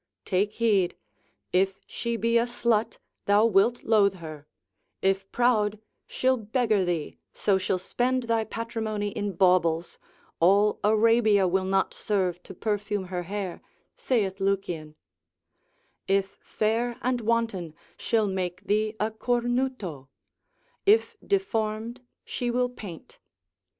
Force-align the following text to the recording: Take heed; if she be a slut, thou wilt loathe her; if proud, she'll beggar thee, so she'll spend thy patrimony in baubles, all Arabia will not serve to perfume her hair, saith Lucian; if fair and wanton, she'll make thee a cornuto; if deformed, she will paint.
Take 0.25 0.53
heed; 0.53 0.97
if 1.53 1.79
she 1.85 2.17
be 2.17 2.35
a 2.35 2.47
slut, 2.47 2.97
thou 3.25 3.45
wilt 3.45 3.83
loathe 3.83 4.15
her; 4.15 4.47
if 5.03 5.31
proud, 5.31 5.77
she'll 6.07 6.37
beggar 6.37 6.83
thee, 6.83 7.19
so 7.33 7.59
she'll 7.59 7.77
spend 7.77 8.23
thy 8.23 8.43
patrimony 8.43 9.09
in 9.09 9.33
baubles, 9.33 9.99
all 10.39 10.79
Arabia 10.83 11.47
will 11.47 11.65
not 11.65 11.93
serve 11.93 12.41
to 12.41 12.55
perfume 12.55 13.09
her 13.13 13.21
hair, 13.29 13.61
saith 13.95 14.39
Lucian; 14.39 14.95
if 16.07 16.35
fair 16.41 16.97
and 17.03 17.21
wanton, 17.21 17.75
she'll 17.95 18.27
make 18.27 18.63
thee 18.65 18.95
a 18.99 19.11
cornuto; 19.11 20.07
if 20.83 21.15
deformed, 21.23 22.01
she 22.25 22.49
will 22.49 22.69
paint. 22.69 23.19